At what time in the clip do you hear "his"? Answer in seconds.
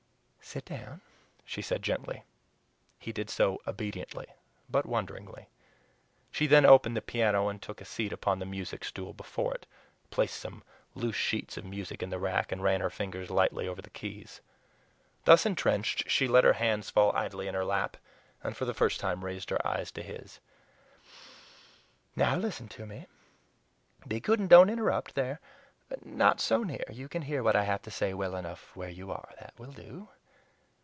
20.03-20.41